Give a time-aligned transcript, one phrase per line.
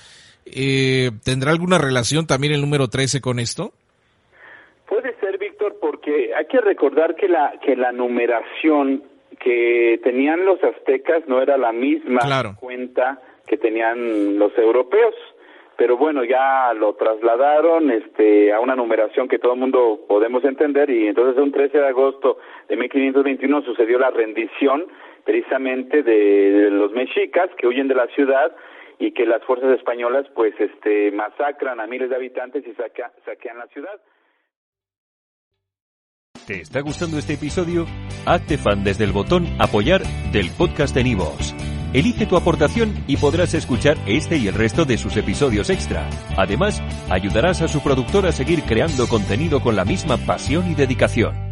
[0.45, 3.71] Eh, ¿Tendrá alguna relación también el número 13 con esto?
[4.87, 9.03] Puede ser, Víctor, porque hay que recordar que la, que la numeración
[9.39, 12.55] que tenían los aztecas no era la misma Claro.
[12.59, 15.15] cuenta que tenían los europeos.
[15.77, 20.89] Pero bueno, ya lo trasladaron este, a una numeración que todo el mundo podemos entender
[20.91, 22.37] y entonces un 13 de agosto
[22.69, 24.85] de 1521 sucedió la rendición
[25.23, 28.51] precisamente de, de los mexicas que huyen de la ciudad
[29.01, 33.65] y que las fuerzas españolas pues este masacran a miles de habitantes y saquean la
[33.67, 33.99] ciudad.
[36.45, 37.85] ¿Te está gustando este episodio?
[38.27, 41.55] Hazte fan desde el botón Apoyar del podcast de Nivos.
[41.93, 46.07] Elige tu aportación y podrás escuchar este y el resto de sus episodios extra.
[46.37, 51.50] Además, ayudarás a su productor a seguir creando contenido con la misma pasión y dedicación.